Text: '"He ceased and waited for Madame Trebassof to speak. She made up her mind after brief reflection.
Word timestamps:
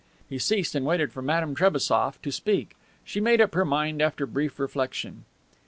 '"He 0.31 0.39
ceased 0.39 0.73
and 0.73 0.83
waited 0.83 1.13
for 1.13 1.21
Madame 1.21 1.53
Trebassof 1.53 2.19
to 2.23 2.31
speak. 2.31 2.75
She 3.03 3.21
made 3.21 3.39
up 3.39 3.53
her 3.53 3.63
mind 3.65 4.01
after 4.01 4.25
brief 4.25 4.57
reflection. 4.59 5.25